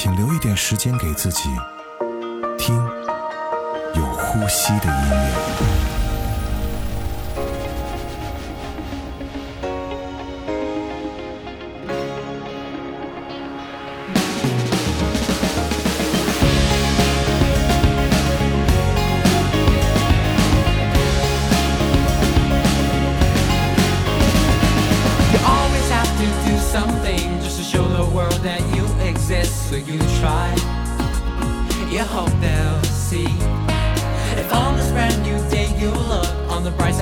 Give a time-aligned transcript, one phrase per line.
[0.00, 1.48] 请留一点时间给自己，
[2.56, 2.76] 听
[3.96, 5.87] 有呼吸的音乐。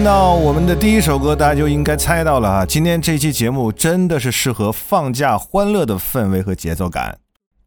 [0.00, 2.64] 听到我们的第一首歌，大家就应该猜到了啊！
[2.64, 7.18] 今天这期节目真的是适合放假欢乐的氛围和节奏感。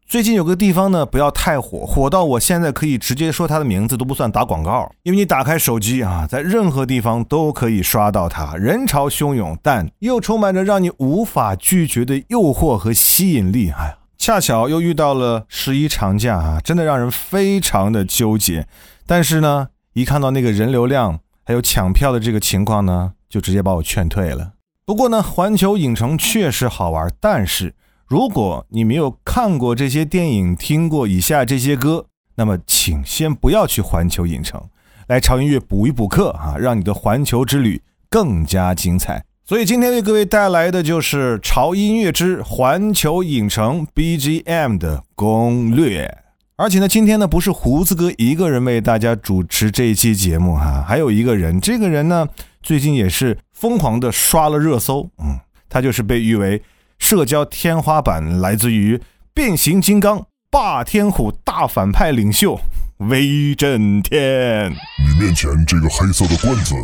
[0.04, 13.70] 最近有个地方呢，不要太火，火到我现在可以直接说它的名字都不算打广告，因为你打开手机啊，在任何地方都可以刷到它，人潮汹涌，但又充满着让你无法拒绝的诱惑和吸引力。
[13.70, 18.66] 哎呀，恰巧又遇到了十一长假啊，真的让人非常的纠结。
[19.06, 21.20] 但是呢，一看到那个人流量。
[21.44, 24.52] 还有抢票的这个情况呢，就直接把我劝退了。
[24.86, 27.74] 不过呢，环球影城确实好玩，但是
[28.06, 32.06] 如果你没有看过这些电影，听过以下这些歌，
[32.36, 34.60] 那么请先不要去环球影城，
[35.06, 39.24] 来潮音乐补一补课啊，让你的环球之旅更加精彩。
[39.46, 46.23] 所以今天为各位带来的就是潮音乐之环球影城 BGM 的攻略。
[46.56, 52.28] 而且呢，今天呢不是胡子哥一个人为大家主持这一期节目哈，还有一个人，这个人呢
[52.62, 55.36] 最近也是疯狂的刷了热搜，嗯，
[55.68, 56.62] 他就是被誉为
[56.96, 59.00] 社交天花板，来自于
[59.32, 62.56] 变形金刚霸天虎大反派领袖
[62.98, 64.70] 威震天。
[64.70, 66.76] 你面前这个黑色的棍子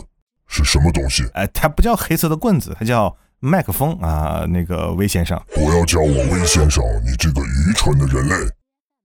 [0.49, 1.22] 是什么东西？
[1.34, 5.40] 哎，它不叫黑色的棍子，它叫麦克风啊，那个威先生。
[5.55, 8.34] 不要叫我威先生，你这个愚蠢的人类。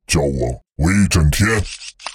[0.07, 1.48] 叫我威震天，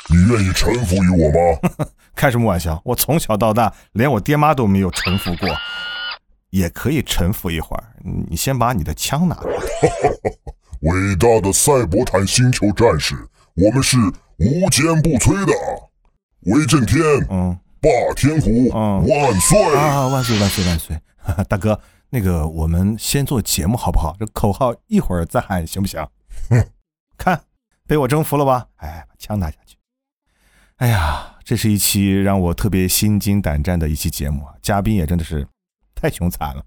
[0.09, 1.87] 你愿意臣服于我吗？
[2.15, 2.81] 开什么玩笑！
[2.85, 5.49] 我从小到大连我爹妈都没有臣服过，
[6.51, 7.85] 也可以臣服一会儿。
[8.29, 9.59] 你先把你的枪拿过来。
[10.83, 13.15] 伟大的赛博坦星球战士，
[13.55, 13.97] 我们是
[14.37, 15.53] 无坚不摧的。
[16.47, 17.01] 威震天，
[17.31, 20.07] 嗯，霸天虎，嗯，万岁啊！
[20.09, 20.99] 万岁万岁万岁！
[21.49, 21.79] 大哥，
[22.11, 24.17] 那个我们先做节目好不好？
[24.19, 26.07] 这口号一会儿再喊行不行？
[26.51, 26.67] 哼，
[27.17, 27.41] 看。
[27.91, 28.65] 被我征服了吧？
[28.77, 29.77] 哎，把枪拿下去。
[30.77, 34.55] 哎呀，这是一期让我特别心惊胆战的一期节目啊！
[34.63, 35.45] 嘉宾也真的是
[35.93, 36.65] 太凶残了。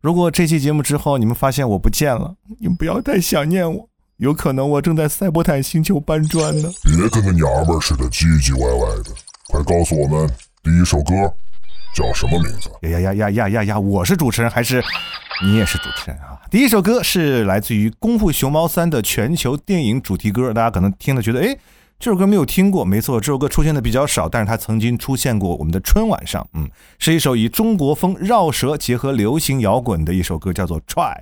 [0.00, 3.88] 如果这期节目之后你们发现我不见了，你们不要太想念我，
[4.18, 6.70] 有可能我正在赛博坦星球搬砖呢。
[6.84, 9.10] 别跟个娘们似的唧唧歪歪的，
[9.48, 10.30] 快告诉我们
[10.62, 11.12] 第一首歌
[11.92, 12.70] 叫什么名字？
[12.88, 13.80] 呀呀呀呀呀呀！
[13.80, 14.80] 我是主持人还是？
[15.42, 16.40] 你也是主持人啊！
[16.50, 21.56] 第一首歌是来自于《功夫熊猫三》的全球电影主题歌，大家可能听了觉得，哎，
[21.98, 22.84] 这首歌没有听过。
[22.84, 26.46] 没错，这首歌出现的比较少，但是它曾经出现过我们的春晚上。
[26.54, 31.14] 嗯，是一首以中国风绕舌结合流行摇滚的一首歌，叫做《Try》。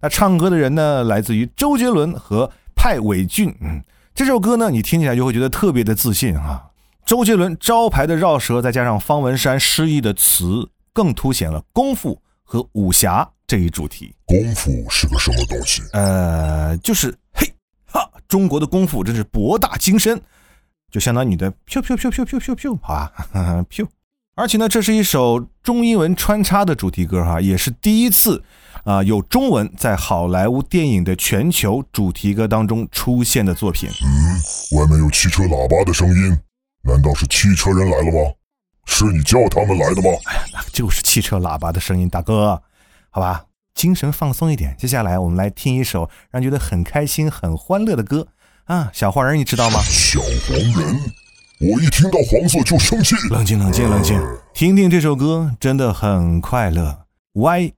[0.00, 3.54] 那唱歌的人呢，来自于周杰伦和派伟俊。
[3.62, 3.82] 嗯，
[4.14, 6.64] 这首歌呢，你听起来就会觉得特别的自信啊。
[7.06, 13.30] 周杰伦招牌的绕舌，再加上方文山诗意的词，更凸显了功夫和武侠。
[13.52, 15.82] 这一主题，功夫是个什么东西？
[15.92, 17.46] 呃，就是嘿
[17.84, 20.18] 哈，中国的功夫真是博大精深，
[20.90, 23.12] 就相当于你的飘飘飘飘飘飘飘，好吧，
[23.68, 23.86] 飘。
[24.36, 28.42] 而且呢，这是一首中英文穿插的主题歌哈，也是第一次
[28.84, 33.90] 啊有中文在好莱坞电影的全球主题歌当中出现的作品。
[34.02, 36.38] 嗯，外面有汽车喇叭的声音，
[36.84, 38.32] 难道是汽车人来了吗？
[38.86, 40.08] 是你叫他们来的吗？
[40.24, 42.62] 哎呀，那就是汽车喇叭的声音，大哥。
[43.14, 43.44] 好吧，
[43.74, 44.74] 精神放松一点。
[44.78, 48.26] 接下来我们来听一首让人觉得很开心、很欢乐的歌
[48.64, 48.88] 啊！
[48.94, 49.80] 小黄人，你知道吗？
[49.82, 50.98] 小黄人，
[51.60, 53.14] 我一听到黄色就生气。
[53.28, 54.18] 冷静，冷静，冷静，
[54.54, 57.00] 听听这首歌，真的很快乐。
[57.34, 57.74] Y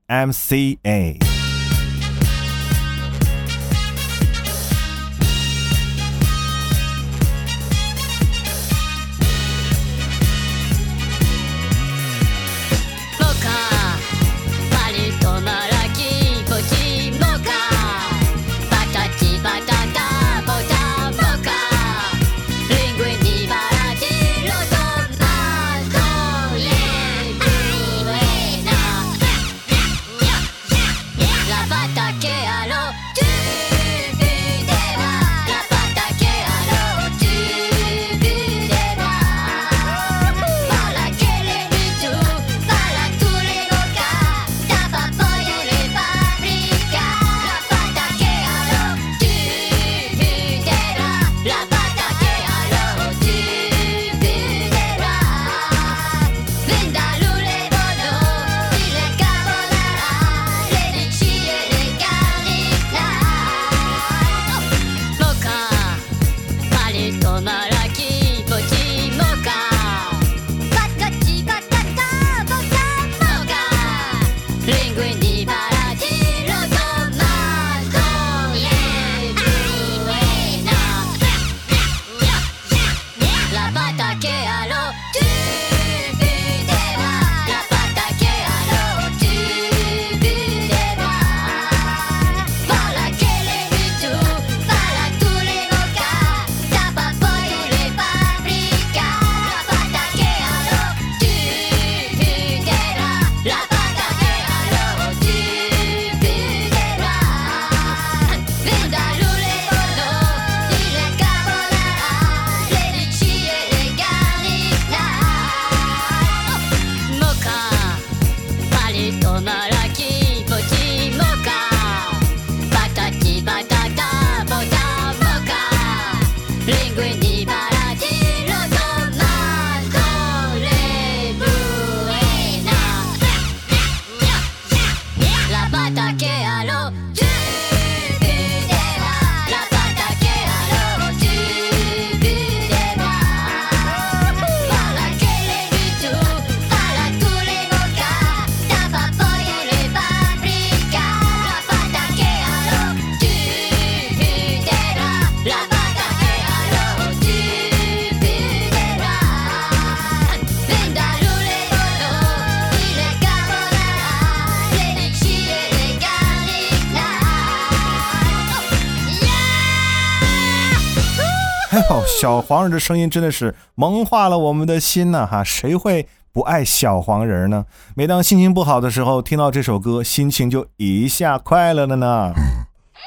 [172.21, 175.26] 小黄人的声音真的是萌化了我们的心呐！
[175.26, 177.66] 哈，谁会不爱小黄人呢？
[177.97, 182.33] 每当心情不好的时候，听到这首歌，心情就一下快乐了呢。
[182.37, 182.64] 嗯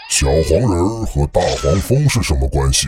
[0.09, 2.87] 小黄人和大黄蜂是什么关系？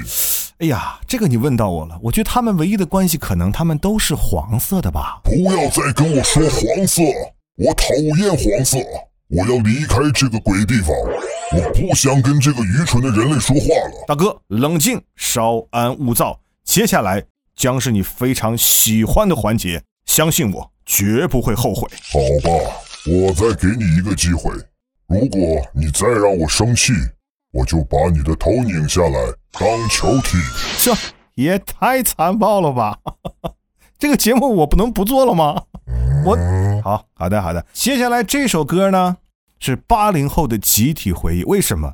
[0.59, 1.97] 哎呀，这个你问到我了。
[2.03, 5.19] 我觉得他们唯一的关系，可能他们都是黄色的吧。
[5.23, 7.01] 不要再跟我说黄色，
[7.57, 8.77] 我讨厌黄色，
[9.29, 10.89] 我要离开这个鬼地方。
[11.51, 16.39] 我不想跟这个愚蠢的人类说话了，大哥，冷静，稍安勿躁。
[16.63, 17.23] 接下来
[17.55, 21.87] 将是你非常喜欢的环节，相信我，绝不会后悔。
[22.11, 22.51] 好吧，
[23.07, 24.51] 我再给你一个机会，
[25.07, 25.39] 如果
[25.73, 26.93] 你再让我生气，
[27.51, 29.19] 我就把你的头拧下来
[29.51, 30.37] 当球踢。
[30.77, 30.95] 这
[31.33, 32.99] 也太残暴了吧！
[33.97, 35.63] 这个节目我不能不做了吗？
[36.25, 36.37] 我
[36.83, 39.17] 好好的好的，接下来这首歌呢？
[39.59, 41.43] 是八零后的集体回忆。
[41.43, 41.93] 为什么？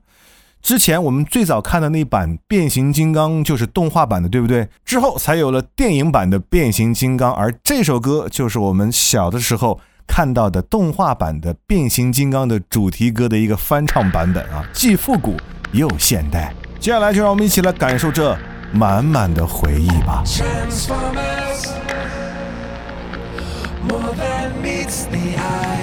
[0.62, 4.68] 之前我们最早看的那版变形金刚就是动画版的，对不对？
[4.84, 15.36] 之后才有了电影版的变形金刚，而这首歌就是我们小的时候看到的动画版的变形金刚的主题歌的一个翻唱版本啊，既复古
[15.72, 16.54] 又现代。
[16.80, 18.38] 接下来就让我们一起来感受这
[18.72, 20.24] 满满的回忆吧。
[23.88, 25.75] more than meets the eye.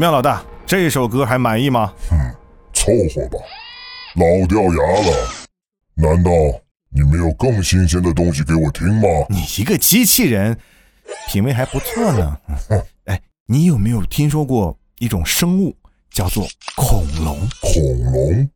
[0.00, 1.92] 么样，老大，这首歌还满意吗？
[2.08, 2.16] 哼，
[2.72, 3.38] 凑合吧，
[4.16, 5.28] 老掉牙了。
[5.94, 6.30] 难道
[6.88, 9.06] 你没有更新鲜的东西给我听吗？
[9.28, 10.56] 你一个机器人，
[11.28, 12.38] 品味还不错呢。
[13.04, 15.76] 哎，你有没有听说过一种生物
[16.10, 17.38] 叫做恐龙？
[17.60, 18.48] 恐龙，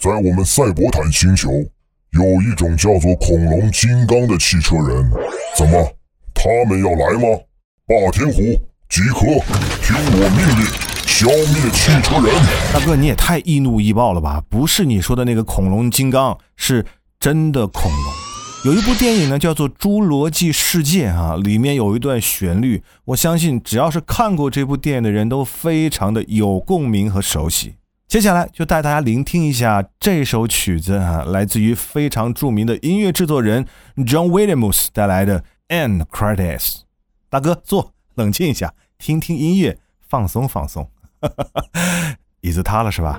[0.00, 1.48] 在我们赛博坦星球
[2.10, 5.08] 有一种叫做恐龙金刚的汽车人。
[5.56, 5.96] 怎么，
[6.34, 7.38] 他们要来吗？
[7.86, 8.42] 霸天虎。
[8.88, 9.20] 集合
[9.82, 12.32] 听我命令，消灭汽车人！
[12.72, 14.40] 大哥，你也太易怒易暴了吧？
[14.50, 16.84] 不是你说的那个恐龙金刚，是
[17.18, 18.12] 真的恐龙。
[18.66, 27.76] 有一部电影呢，叫做《侏罗纪世界》啊，里面有一段旋律，我相信只要是看过这部电影的人都非常的有共鸣和熟悉。
[28.06, 33.64] 接下来就带大家聆听一下这首曲子啊，来自于非常著名的音乐制作人
[33.96, 36.58] John Williams 带来的《End Credits》。
[37.30, 37.94] 大哥坐。
[38.14, 40.90] 冷静一下，听听音乐，放松放松。
[41.20, 43.18] 哈 哈椅子塌了是吧？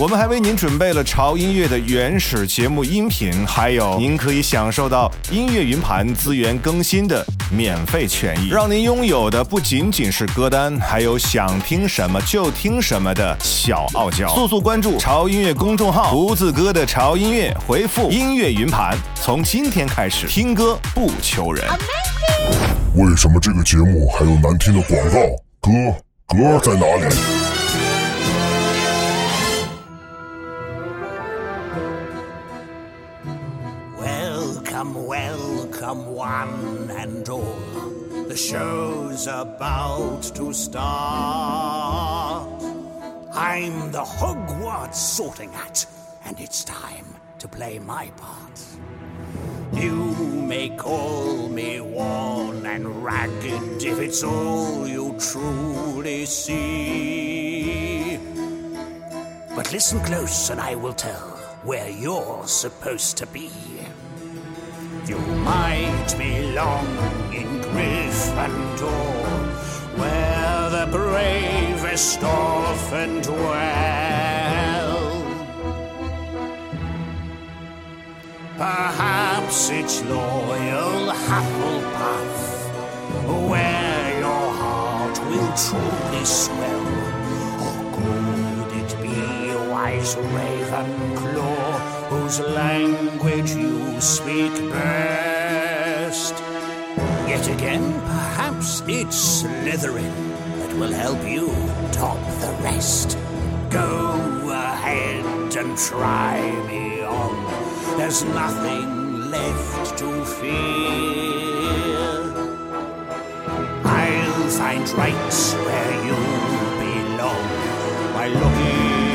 [0.00, 14.26] 我们还为您准备了潮音乐的原始节目音频，还有您可以享受到音乐云盘资源更新的免费权益，让您拥有的不仅仅是歌单，还有想听什么就听什么的小傲娇。
[14.34, 21.62] 速速关注潮音乐公众号，胡子哥的潮音乐，回复音乐云盘，从今天开始听歌不求人。
[22.94, 25.20] 为什么这个节目还有难听的广告？
[25.60, 25.70] 歌
[26.26, 27.14] 歌在哪里
[38.50, 40.82] show's about to start.
[43.32, 45.86] I'm the Hogwarts sorting hat,
[46.24, 48.60] and it's time to play my part.
[49.72, 49.94] You
[50.52, 58.18] may call me worn and ragged if it's all you truly see.
[59.54, 63.50] But listen close, and I will tell where you're supposed to be.
[65.06, 66.86] You might belong
[67.34, 68.29] in Gryffindor,
[69.98, 74.96] where the bravest often dwell.
[78.56, 82.34] Perhaps it's loyal Hufflepuff,
[83.50, 86.86] where your heart will truly swell.
[87.66, 92.00] Or could it be wise Ravenclaw?
[92.10, 96.39] whose language you speak best
[97.39, 100.13] Yet again, perhaps it's Slytherin
[100.59, 101.47] that will help you
[101.91, 103.17] top the rest.
[103.69, 105.25] Go ahead
[105.57, 107.35] and try me on.
[107.97, 110.53] There's nothing left to fear.
[113.83, 115.33] I'll find right
[115.65, 116.17] where you
[116.83, 117.45] belong
[118.13, 119.05] by looking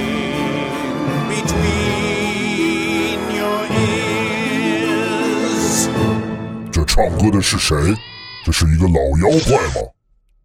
[1.28, 2.00] between.
[6.90, 7.76] 唱歌的是谁？
[8.45, 9.89] 这是一个老妖怪吗？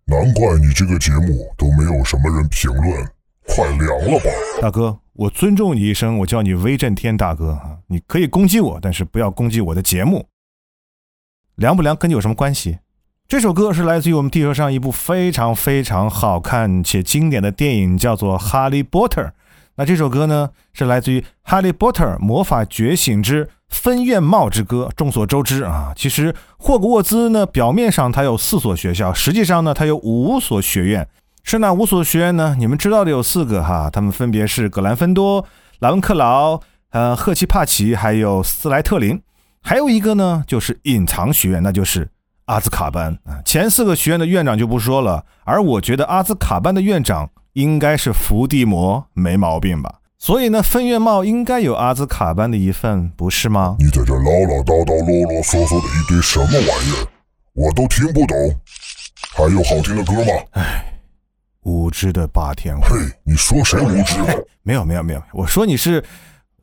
[0.07, 3.07] 难怪你这个节目都没有什么人评论，
[3.47, 4.31] 快凉了吧！
[4.63, 7.81] 大哥，我尊重你一声，我叫你威震天大哥啊！
[7.89, 10.29] 你可以攻击我，但是不要攻击我的节目。
[11.57, 12.79] 凉不凉跟你有什么关系？
[13.29, 19.21] 这首歌是来自于我们地球上一部非常非常好看且经典的电影，叫做《哈利波特》。
[19.81, 24.91] 那这首歌呢，是来自于《哈利波特魔法觉醒之分院帽之歌》。
[24.95, 31.09] 众所周知啊，其实霍格沃兹呢，表面上它有四所学校，实际上呢，它有五所学院。
[31.45, 32.55] 是哪五所学院呢？
[32.59, 35.47] 你们知道的有四个哈，他们分别是格兰芬多、
[35.79, 39.19] 拉文克劳、呃赫奇帕奇，还有斯莱特林。
[39.63, 42.07] 还有一个呢，就是隐藏学院，那就是
[42.45, 43.41] 阿兹卡班啊。
[43.47, 47.31] 前四个学院的院长就不说了，而我觉得阿兹卡班的院长。
[47.55, 50.01] 应该是伏地魔，没毛病吧？
[50.19, 53.77] 所以呢，分院帽应该有阿兹卡班的一份，不是吗？
[53.79, 57.09] 你在这唠唠叨叨、啰啰嗦嗦的一堆什么玩意儿，
[57.55, 58.37] 我都听不懂。
[59.35, 60.33] 还有好听的歌吗？
[60.53, 60.85] 唉，
[61.63, 62.83] 无知的霸天虎。
[62.83, 64.15] 嘿，你说谁无知？
[64.63, 66.05] 没有没有没有，我说你是。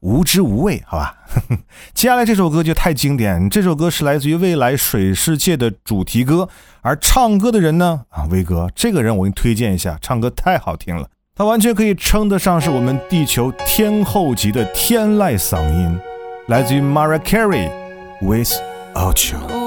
[0.02, 1.16] 无知无畏，好吧。
[1.94, 6.48] 接下来这首歌就太经典，这首歌是来自于未来水世界的主题歌，
[6.82, 16.00] 而唱歌的人呢，啊，威哥，这个人我给你推荐一下，唱歌太好听了，他完全可以称得上是我们地球天后级的天籁嗓音，
[16.48, 19.67] 来自于 Mariah Carey，Without You。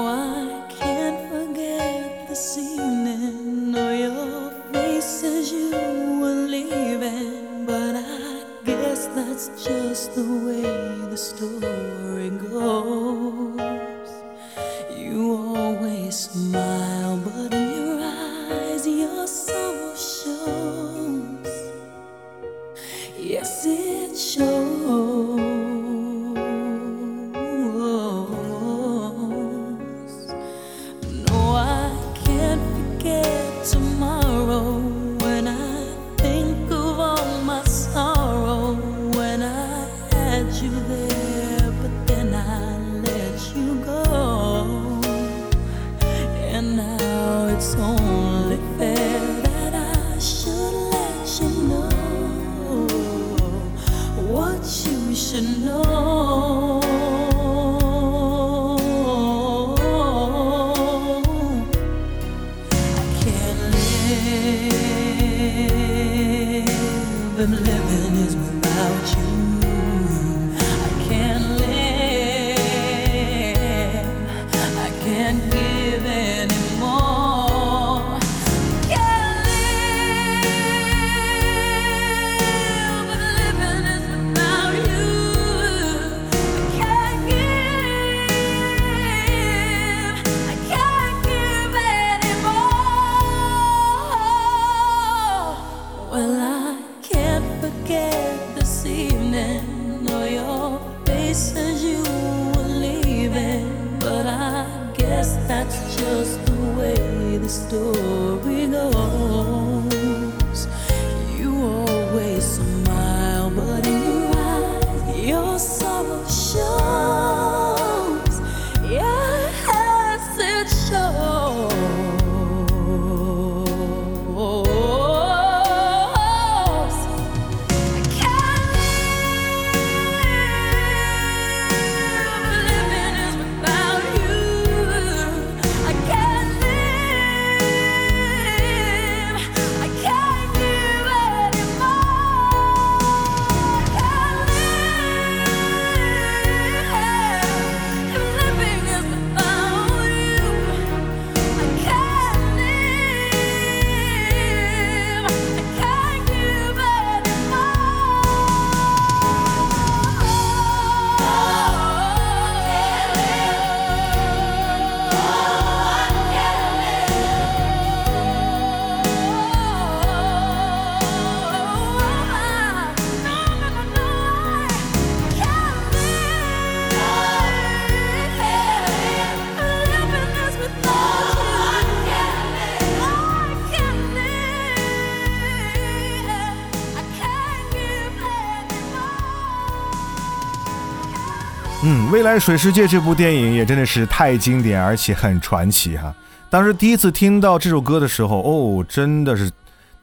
[192.31, 196.15] 在，《水世界》这部电影也真的是太经典，而且很传奇哈。
[196.49, 199.51] 当时第一次听到这首歌的时候，哦，真的是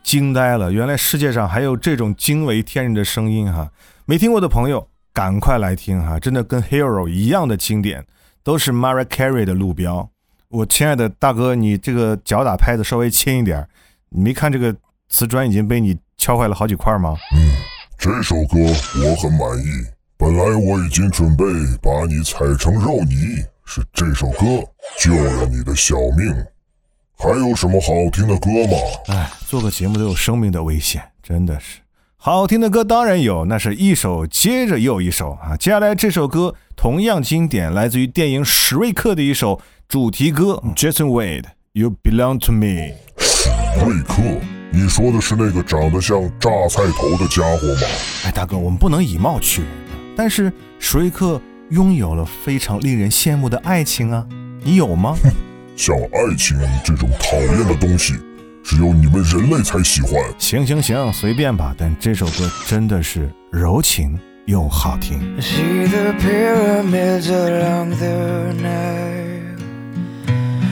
[0.03, 0.71] 惊呆了！
[0.71, 3.71] 原来世界上还有这种惊为天人的声音哈！
[4.05, 6.21] 没听过的朋友，赶快来听哈！
[6.21, 8.05] 真的跟《Hero》一样的经典，
[8.45, 10.11] 都是 Mariah Carey 的路标。
[10.51, 13.67] 我亲爱的大哥，你这个脚打拍子稍微轻一点，
[14.11, 14.77] 你没看这个
[15.09, 17.15] 瓷砖已经被你敲坏了好几块吗？
[17.35, 17.41] 嗯，
[17.97, 18.59] 这首歌
[19.03, 19.98] 我很满意。
[20.21, 21.45] 本来我已经准备
[21.81, 24.47] 把你踩成肉泥，是这首歌
[24.99, 26.35] 救了你的小命。
[27.17, 28.77] 还有什么好听的歌吗？
[29.15, 31.79] 哎，做个节目都有生命的危险，真的是。
[32.17, 35.57] 好听的歌当然有，那是一首接着又一首啊。
[35.57, 42.97] 接下来这首歌同样经典，来自于电影《史瑞克》的一首主题歌，Jason Wade，You Belong to Me。
[43.19, 43.49] 史
[43.85, 44.21] 瑞克，
[44.73, 47.87] 你说的是那个长得像榨菜头的家伙吗？
[48.25, 49.88] 哎，大哥，我们不能以貌取人啊。
[50.19, 54.27] 但是史瑞克拥有了非常令人羡慕的爱情啊，
[54.65, 55.17] 你有吗？
[55.77, 58.15] 像爱情这种讨厌的东西，
[58.65, 60.15] 只有你们人类才喜欢。
[60.37, 61.73] 行行行，随便吧。
[61.79, 65.21] 但这首歌真的是柔情又好听。
[65.41, 69.57] See the pyramids along the Nile.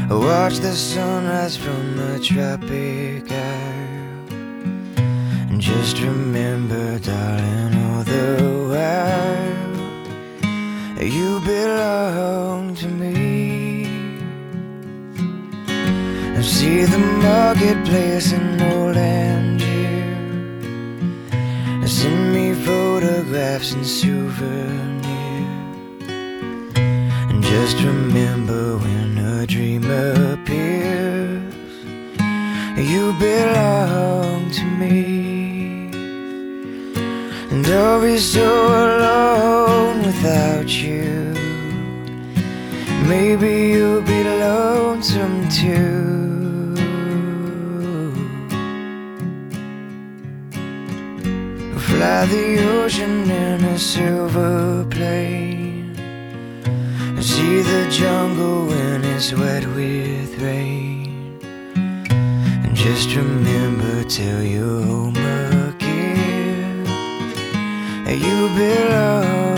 [0.09, 3.87] Watch the sunrise from the tropic isle.
[5.61, 8.39] Just remember, darling, all the
[8.71, 9.77] while
[11.05, 13.87] you belong to me.
[16.39, 20.07] I see the marketplace in old Angier.
[21.87, 25.05] Send me photographs and souvenirs.
[27.31, 31.55] And just remember when a dream appears,
[32.93, 35.36] you belong to me.
[37.67, 41.35] And I'll be so alone without you.
[43.09, 46.77] Maybe you'll be lonesome too.
[51.89, 55.97] Fly the ocean in a silver plane.
[57.21, 61.41] See the jungle when it's wet with rain.
[62.63, 65.56] And just remember till you're home.
[68.09, 69.56] You belong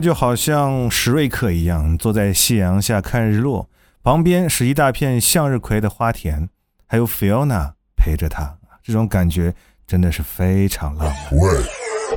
[0.00, 3.68] 就好像史瑞克一样，坐在夕阳下看日落，
[4.02, 6.48] 旁边是一大片向日葵的花田，
[6.86, 9.54] 还有 Fiona 陪着他，这种感觉
[9.86, 11.38] 真的是非常浪漫。
[11.38, 11.48] 喂，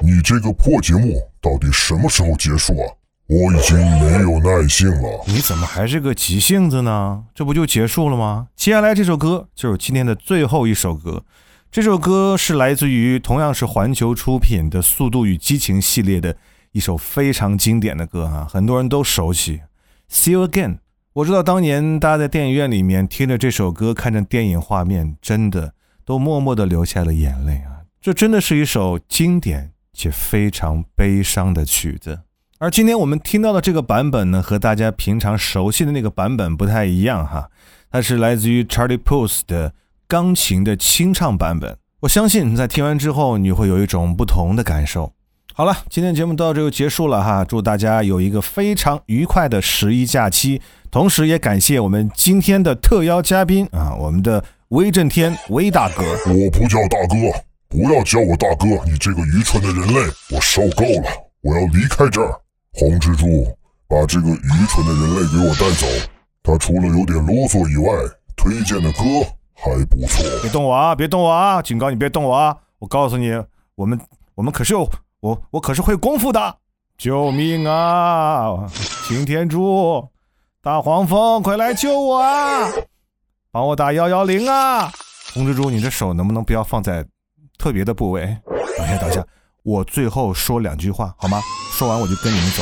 [0.01, 2.87] 你这个破节目到底什么时候结束啊？
[3.27, 5.23] 我已经没有耐性了。
[5.25, 7.23] 你怎么还是个急性子呢？
[7.33, 8.47] 这不就结束了吗？
[8.55, 11.23] 接下来这首歌就是今天的最后一首歌。
[11.71, 16.35] 这首歌是来自于同样是环球出品的《速度与激情》系列的
[16.73, 19.61] 一首非常经典的歌啊，很多人都熟悉。
[20.09, 20.79] See you again。
[21.13, 27.85] 我知道当年大家在电影院里面听着这首歌，看着电影画面，真的都默默地流下了眼泪啊！
[28.01, 32.21] 这真的是一首经典且非常悲伤的曲子。
[32.57, 37.51] 而今天我们听到的这个版本呢，和大家平常熟悉的那个版本不太一样哈，
[37.91, 39.75] 它是来自于 Charlie Puth 的
[40.07, 41.77] 钢琴的清唱版本。
[41.99, 45.13] 我相信在听完之后，你会有一种不同的感受。
[45.55, 56.03] 好了，今天节目到这就结束了哈，祝大家有一个非常愉快的十一假期，同时也感谢我们今天的特邀嘉宾啊，我们的威震天威大哥。
[56.25, 57.15] 我不叫大哥，
[57.69, 61.11] 不要叫我大哥，你这个愚蠢的人类，我受够了，
[61.43, 62.33] 我要离开这儿。
[62.73, 63.55] 红蜘蛛，
[63.87, 65.85] 把这个愚蠢的人类给我带走。
[66.41, 67.93] 他除了有点啰嗦以外，
[68.35, 69.03] 推荐的歌
[69.53, 70.25] 还不错。
[70.41, 70.95] 别动我啊！
[70.95, 71.61] 别动我啊！
[71.61, 72.57] 警告你别动我啊！
[72.79, 73.31] 我告诉你，
[73.75, 73.99] 我们
[74.33, 74.89] 我们可是有
[75.23, 76.57] 我我可是会功夫的！
[76.97, 78.69] 救命啊！
[79.07, 80.09] 擎天柱，
[80.61, 82.67] 大黄蜂，快来救我啊！
[83.49, 84.91] 帮我打幺幺零啊！
[85.33, 87.05] 红蜘蛛，你的手能不能不要放在
[87.57, 88.37] 特别的部位？
[88.77, 89.25] 等一下，等一下，
[89.63, 91.39] 我最后说两句话好吗？
[91.71, 92.61] 说完我就跟你们走。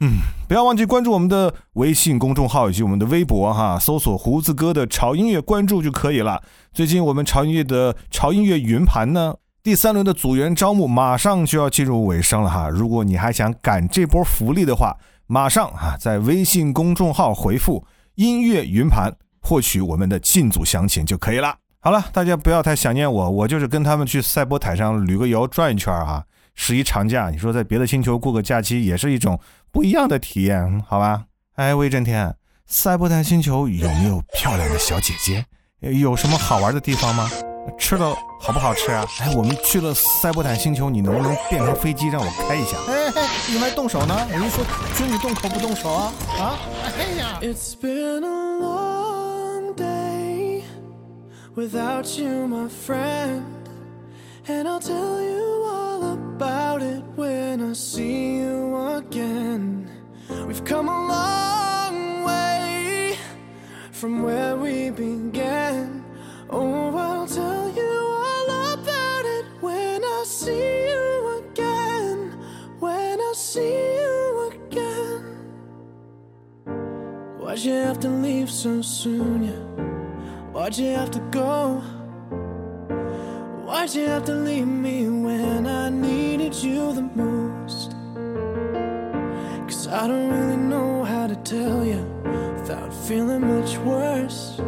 [0.00, 6.42] 嗯，不要忘记关注我们的微信公众号以及我们的微博哈，搜索“胡子哥的潮音乐”，关注就可以了。
[6.72, 9.34] 最近我们潮音乐的潮音乐云盘呢，
[9.66, 12.68] 第三轮的组员招募马上就要进入尾声了哈。
[12.68, 21.52] 如果你还想赶这波福利的话，马上啊在微信公众号回复“音乐云盘”获取我们的进组详情就可以了。
[21.80, 26.22] 好了，大家不要太想念我，我就是跟他们去赛博坦上旅个游转一圈啊。
[26.54, 29.36] 十一长假，你说在别的星球过个假期也是一种
[29.72, 31.24] 不一样的体验，好吧？
[31.56, 32.32] 哎，威震天，
[32.66, 35.44] 赛博坦星球有没有漂亮的小姐姐？
[35.80, 37.28] 有什么好玩的地方吗？
[37.86, 38.04] 吃的
[38.40, 39.06] 好不好吃啊？
[39.20, 42.76] 哎，我们去了塞伯坦星球，你能不能变成飞机让我开一下？
[42.88, 44.26] 哎哎，你们还动手呢？
[44.28, 44.64] 我一说
[44.96, 46.12] 准你动口不动手啊？
[46.36, 46.58] 啊？
[46.98, 50.64] 哎呀！It's been a long day
[51.54, 53.44] without you, my friend.
[54.48, 59.86] And I'll tell you all about it when I see you again.
[60.48, 63.16] We've come a long way
[63.92, 66.02] from where we began.
[66.48, 67.65] Oh, I'll tell
[70.46, 72.18] see you again.
[72.78, 75.22] When I see you again.
[77.40, 79.42] Why'd you have to leave so soon?
[79.50, 79.64] Yeah.
[80.52, 81.82] Why'd you have to go?
[83.66, 87.90] Why'd you have to leave me when I needed you the most?
[89.68, 92.02] Cause I don't really know how to tell you
[92.58, 94.60] without feeling much worse.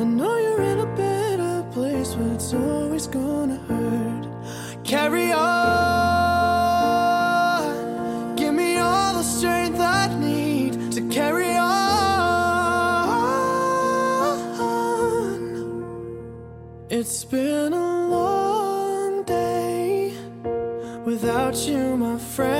[0.00, 4.19] I know you're in a better place, but it's always gonna hurt.
[4.90, 5.46] Carry on.
[8.34, 11.70] Give me all the strength I need to carry on.
[16.90, 20.12] It's been a long day
[21.04, 22.59] without you, my friend.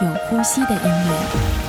[0.00, 1.63] 有呼吸的音乐。